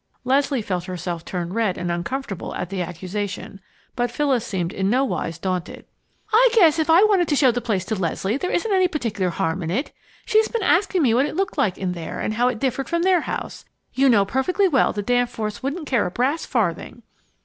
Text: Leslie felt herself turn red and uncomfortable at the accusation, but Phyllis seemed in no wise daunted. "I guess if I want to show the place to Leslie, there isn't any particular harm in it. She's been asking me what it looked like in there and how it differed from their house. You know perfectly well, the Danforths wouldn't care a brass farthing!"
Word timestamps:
Leslie 0.23 0.63
felt 0.63 0.85
herself 0.85 1.23
turn 1.23 1.53
red 1.53 1.77
and 1.77 1.91
uncomfortable 1.91 2.55
at 2.55 2.71
the 2.71 2.81
accusation, 2.81 3.61
but 3.95 4.09
Phyllis 4.09 4.43
seemed 4.43 4.73
in 4.73 4.89
no 4.89 5.05
wise 5.05 5.37
daunted. 5.37 5.85
"I 6.33 6.49
guess 6.55 6.79
if 6.79 6.89
I 6.89 7.03
want 7.03 7.29
to 7.29 7.35
show 7.35 7.51
the 7.51 7.61
place 7.61 7.85
to 7.85 7.93
Leslie, 7.95 8.35
there 8.35 8.49
isn't 8.49 8.73
any 8.73 8.87
particular 8.87 9.29
harm 9.29 9.61
in 9.61 9.69
it. 9.69 9.91
She's 10.25 10.47
been 10.47 10.63
asking 10.63 11.03
me 11.03 11.13
what 11.13 11.27
it 11.27 11.35
looked 11.35 11.55
like 11.55 11.77
in 11.77 11.91
there 11.91 12.19
and 12.19 12.33
how 12.33 12.47
it 12.47 12.57
differed 12.57 12.89
from 12.89 13.03
their 13.03 13.21
house. 13.21 13.63
You 13.93 14.09
know 14.09 14.25
perfectly 14.25 14.67
well, 14.67 14.91
the 14.91 15.03
Danforths 15.03 15.61
wouldn't 15.61 15.85
care 15.85 16.07
a 16.07 16.09
brass 16.09 16.47
farthing!" 16.47 17.03